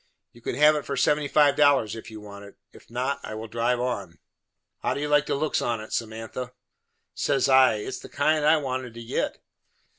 You 0.31 0.41
can 0.41 0.55
have 0.55 0.75
it 0.75 0.83
for 0.83 0.97
75 0.97 1.55
dollars 1.55 1.95
if 1.95 2.09
you 2.09 2.19
want 2.19 2.43
it; 2.45 2.57
if 2.73 2.89
not, 2.89 3.19
I 3.21 3.35
will 3.35 3.45
drive 3.47 3.79
on." 3.79 4.17
"How 4.81 4.95
do 4.95 4.99
you 4.99 5.07
like 5.07 5.27
the 5.27 5.35
looks 5.35 5.61
on 5.61 5.79
it, 5.79 5.93
Samantha?" 5.93 6.53
Says 7.13 7.47
I, 7.47 7.75
"It 7.75 7.83
is 7.85 7.99
the 7.99 8.09
kind 8.09 8.43
I 8.43 8.57
wanted 8.57 8.95
to 8.95 9.03
git." 9.03 9.43